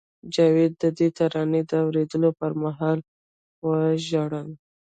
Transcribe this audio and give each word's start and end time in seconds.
جاوید 0.33 0.73
د 0.83 0.83
دې 0.97 1.07
ترانې 1.17 1.61
د 1.69 1.71
اورېدو 1.83 2.29
پر 2.39 2.51
مهال 2.63 2.99
وژړل 3.67 4.49